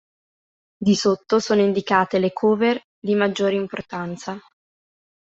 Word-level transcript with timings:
Di 0.79 0.95
sotto 0.95 1.37
sono 1.37 1.61
indicate 1.61 2.17
le 2.17 2.33
"cover 2.33 2.83
"di 2.99 3.13
maggior 3.13 3.53
importanza. 3.53 4.35